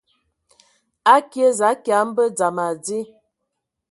[1.15, 2.99] Akie za kia mbə dzam adi.